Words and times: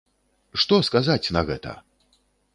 Што 0.63 0.79
сказаць 0.87 1.31
на 1.39 1.45
гэта?! 1.51 1.77